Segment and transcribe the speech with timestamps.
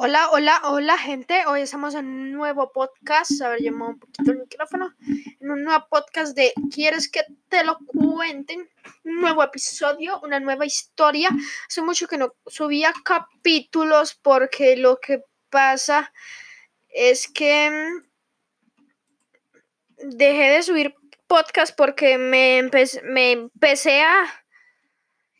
[0.00, 1.44] Hola, hola, hola gente.
[1.48, 3.42] Hoy estamos en un nuevo podcast.
[3.42, 4.94] A ver, llamo un poquito el micrófono.
[5.40, 8.70] En un nuevo podcast de ¿Quieres que te lo cuenten?
[9.02, 11.30] Un nuevo episodio, una nueva historia.
[11.66, 16.12] Hace mucho que no subía capítulos porque lo que pasa
[16.90, 18.04] es que mm,
[20.16, 20.94] dejé de subir
[21.26, 24.26] podcast porque me, empecé, me empecé a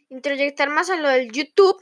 [0.08, 1.78] introyectar más en lo del YouTube.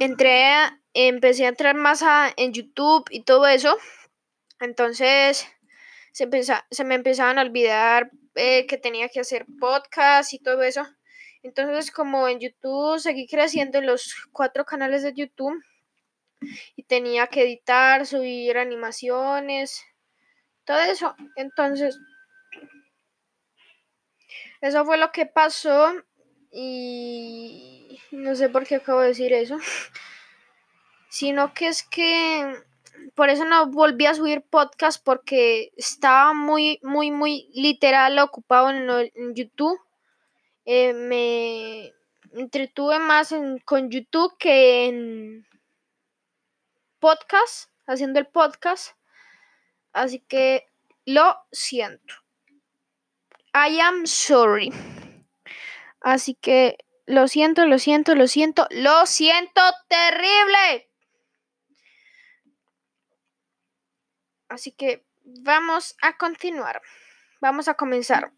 [0.00, 2.02] Entré a empecé a entrar más
[2.36, 3.76] en YouTube y todo eso.
[4.58, 5.46] Entonces
[6.12, 6.28] se,
[6.70, 10.86] se me empezaban a olvidar eh, que tenía que hacer podcast y todo eso.
[11.42, 15.62] Entonces como en YouTube seguí creciendo en los cuatro canales de YouTube
[16.76, 19.84] y tenía que editar, subir animaciones,
[20.64, 21.14] todo eso.
[21.36, 21.98] Entonces,
[24.60, 25.92] eso fue lo que pasó
[26.50, 29.58] y no sé por qué acabo de decir eso
[31.08, 32.54] sino que es que
[33.14, 39.34] por eso no volví a subir podcast porque estaba muy, muy, muy literal ocupado en,
[39.34, 39.78] YouTube.
[40.64, 41.92] Eh, me
[42.38, 45.46] entretuve más con YouTube que en
[46.98, 48.94] podcast, haciendo el podcast.
[49.92, 50.66] Así que
[51.04, 52.14] lo siento.
[53.54, 54.72] I am sorry.
[56.00, 60.88] Así que lo siento, lo siento, lo siento, lo siento terrible.
[64.48, 66.82] Así que vamos a continuar.
[67.40, 68.32] Vamos a comenzar.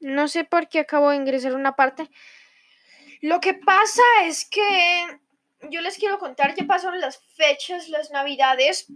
[0.00, 2.10] No sé por qué acabo de ingresar una parte.
[3.20, 5.18] Lo que pasa es que
[5.70, 8.86] yo les quiero contar, ya pasaron las fechas, las navidades.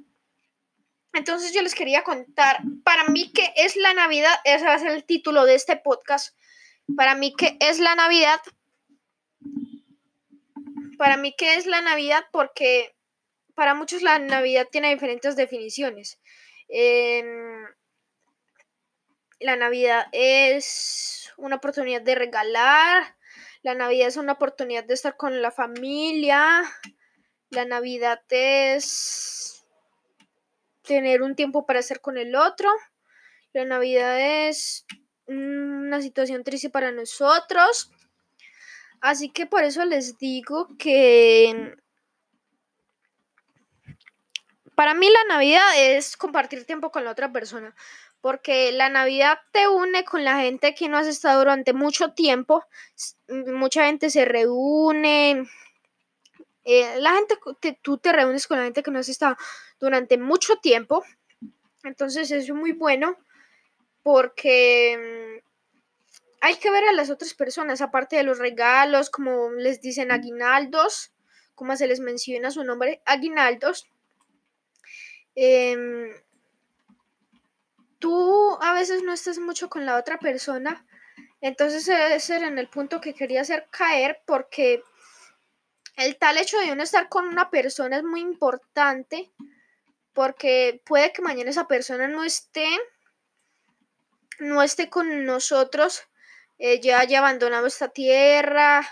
[1.19, 4.93] Entonces yo les quería contar, para mí qué es la Navidad, ese va a ser
[4.93, 6.37] el título de este podcast.
[6.97, 8.41] Para mí qué es la Navidad.
[10.97, 12.95] Para mí qué es la Navidad porque
[13.55, 16.21] para muchos la Navidad tiene diferentes definiciones.
[16.69, 17.67] Em,
[19.41, 23.17] la Navidad es una oportunidad de regalar,
[23.63, 26.63] la Navidad es una oportunidad de estar con la familia,
[27.51, 29.58] la Navidad es
[30.89, 32.71] tener un tiempo para estar con el otro,
[33.53, 34.87] la Navidad es
[35.27, 37.93] una situación triste para nosotros.
[39.01, 41.77] Así que por eso les digo que
[44.75, 47.75] para mí la Navidad es compartir tiempo con la otra persona,
[48.21, 52.65] porque la Navidad te une con la gente que no has estado durante mucho tiempo,
[53.29, 55.49] mucha gente se reúne,
[56.69, 57.39] eh, la gente,
[57.83, 59.37] tú te reúnes con la gente que no has estado
[59.81, 61.03] durante mucho tiempo,
[61.83, 63.17] entonces es muy bueno
[64.03, 65.49] porque mm,
[66.41, 71.13] hay que ver a las otras personas, aparte de los regalos, como les dicen aguinaldos,
[71.55, 73.89] como se les menciona su nombre, aguinaldos
[75.41, 76.13] Em,
[78.01, 80.85] tú a veces no estás mucho con la otra persona,
[81.41, 84.83] entonces ese era en el punto que quería hacer caer porque
[85.99, 89.31] el tal hecho de uno estar con una persona es muy importante
[90.15, 92.67] porque puede que mañana esa persona no esté
[94.39, 96.03] no esté con nosotros
[96.59, 98.89] eh, ya haya abandonado esta tierra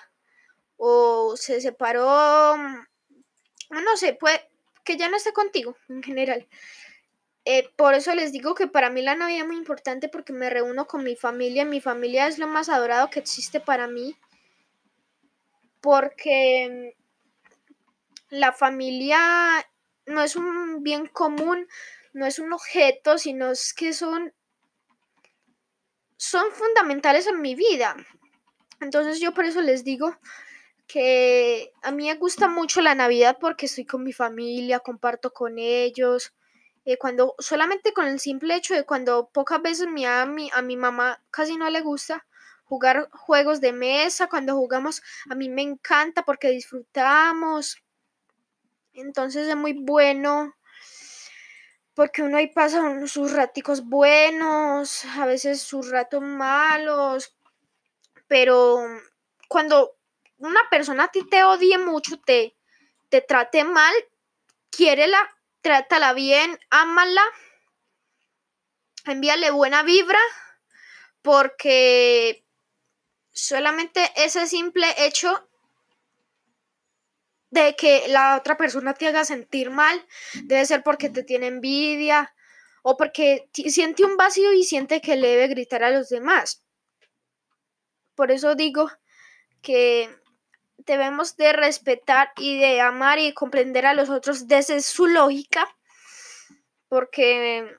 [0.76, 2.56] o se separó
[3.70, 4.48] no sé puede
[4.86, 6.46] que ya no esté contigo en general.
[7.44, 10.48] Eh, por eso les digo que para mí la Navidad es muy importante porque me
[10.48, 11.64] reúno con mi familia.
[11.64, 14.16] Mi familia es lo más adorado que existe para mí.
[15.86, 19.64] Porque mm, la familia
[20.06, 21.68] no es un bien común,
[22.12, 24.34] no es un objeto, sino es que son,
[26.16, 27.94] son fundamentales en mi vida.
[28.80, 30.18] Entonces yo por eso les digo
[30.88, 35.56] que a mí me gusta mucho la Navidad porque estoy con mi familia, comparto con
[35.60, 36.34] ellos.
[36.84, 40.62] Eh, cuando solamente con el simple hecho de cuando pocas veces mi, a, mi, a
[40.62, 42.26] mi mamá casi no le gusta
[42.66, 47.82] jugar juegos de mesa, cuando jugamos a mí me encanta porque disfrutamos.
[48.92, 50.54] Entonces es muy bueno
[51.96, 57.34] porque uno ahí pasa sus raticos buenos, a veces sus ratos malos,
[58.28, 58.86] pero
[59.48, 59.96] cuando
[60.36, 62.54] una persona a ti te odie mucho, te,
[63.08, 63.94] te trate mal,
[64.68, 65.18] quiérela,
[65.62, 67.22] trátala bien, ámala,
[69.06, 70.20] envíale buena vibra,
[71.22, 72.45] porque
[73.36, 75.48] solamente ese simple hecho
[77.50, 80.04] de que la otra persona te haga sentir mal,
[80.44, 82.34] debe ser porque te tiene envidia
[82.82, 86.64] o porque siente un vacío y siente que le debe gritar a los demás.
[88.14, 88.90] Por eso digo
[89.60, 90.08] que
[90.78, 95.68] debemos de respetar y de amar y comprender a los otros desde su lógica,
[96.88, 97.76] porque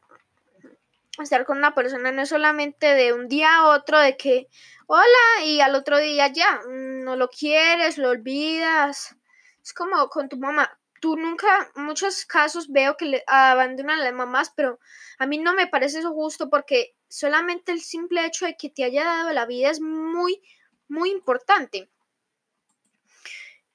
[1.24, 4.48] estar con una persona no es solamente de un día a otro de que
[4.88, 9.16] hola y al otro día ya no lo quieres, lo olvidas.
[9.64, 10.80] Es como con tu mamá.
[11.00, 14.80] Tú nunca, muchos casos veo que le abandonan a las mamás, pero
[15.19, 18.84] a mí no me parece eso justo porque solamente el simple hecho de que te
[18.84, 20.42] haya dado la vida es muy,
[20.88, 21.90] muy importante.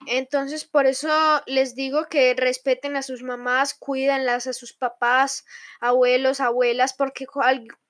[0.07, 1.09] Entonces, por eso
[1.47, 5.45] les digo que respeten a sus mamás, cuídenlas a sus papás,
[5.81, 7.27] abuelos, abuelas, porque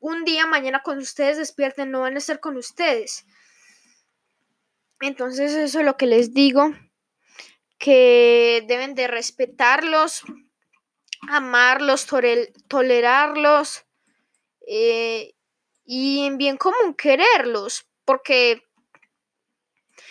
[0.00, 3.24] un día mañana cuando ustedes despierten no van a estar con ustedes.
[5.00, 6.72] Entonces, eso es lo que les digo,
[7.78, 10.22] que deben de respetarlos,
[11.28, 12.06] amarlos,
[12.68, 13.84] tolerarlos
[14.68, 15.34] eh,
[15.84, 18.62] y en bien común quererlos, porque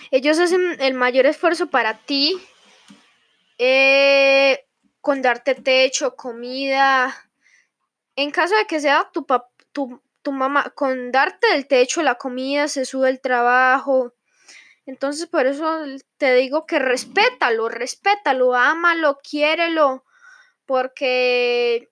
[0.10, 2.42] ellos hacen el mayor esfuerzo para ti
[3.58, 4.66] eh,
[5.02, 7.16] con darte techo, comida.
[8.16, 9.26] En caso de que sea tu,
[9.72, 14.14] tu, tu mamá, con darte el techo, la comida, se sube el trabajo.
[14.86, 15.84] Entonces, por eso
[16.18, 20.06] te digo que respétalo, respétalo, ámalo, quiérelo,
[20.66, 21.92] porque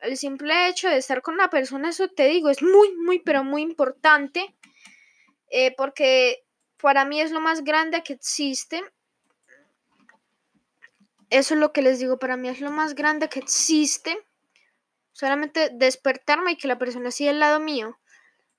[0.00, 3.44] el simple hecho de estar con una persona, eso te digo, es muy, muy, pero
[3.44, 4.54] muy importante,
[5.50, 6.44] eh, porque
[6.80, 8.82] para mí es lo más grande que existe.
[11.30, 14.18] Eso es lo que les digo, para mí es lo más grande que existe.
[15.12, 17.98] Solamente despertarme y que la persona siga al lado mío.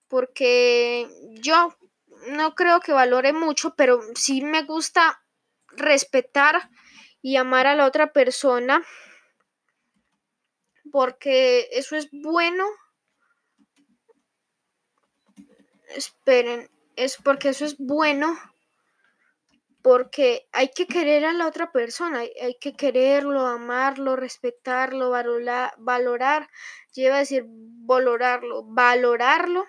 [0.07, 1.07] Porque
[1.41, 1.75] yo
[2.27, 5.23] no creo que valore mucho, pero sí me gusta
[5.67, 6.69] respetar
[7.21, 8.85] y amar a la otra persona.
[10.91, 12.65] Porque eso es bueno.
[15.95, 16.69] Esperen,
[16.99, 18.37] es porque eso es bueno,
[19.81, 26.49] porque hay que querer a la otra persona, hay, que quererlo, amarlo, respetarlo, valorar, valorar,
[26.93, 29.65] lleva a decir valorarlo, valorarlo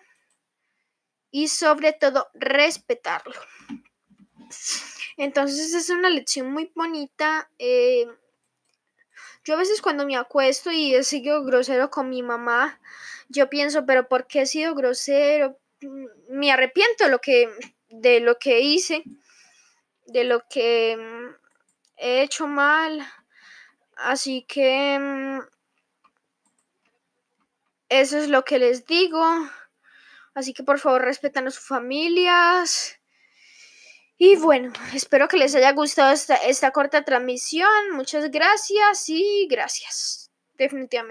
[1.31, 3.41] y sobre todo respetarlo.
[5.17, 7.49] Entonces es una lección muy bonita.
[7.59, 8.09] Eh,
[9.45, 12.81] yo a veces cuando me acuesto y he sido grosero con mi mamá,
[13.29, 15.60] yo pienso, pero ¿por qué he sido grosero?
[16.29, 17.49] Me arrepiento de lo que,
[17.89, 19.03] de lo que hice,
[20.07, 21.35] de lo que mm,
[21.97, 23.07] he hecho mal.
[23.97, 25.41] Así que mm,
[27.89, 29.25] eso es lo que les digo.
[30.35, 32.99] Así que por favor respetan a sus familias.
[34.17, 37.91] Y bueno, espero que les haya gustado esta, esta corta transmisión.
[37.93, 40.31] Muchas gracias y gracias.
[40.59, 41.09] Definitivamente.